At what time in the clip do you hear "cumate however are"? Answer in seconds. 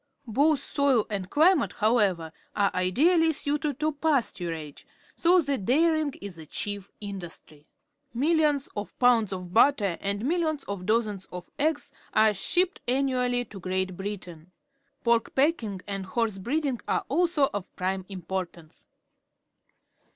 1.29-2.71